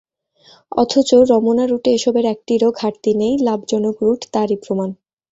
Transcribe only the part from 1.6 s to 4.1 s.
রুটে এসবের একটিরও ঘাটতি নেই, লাভজনক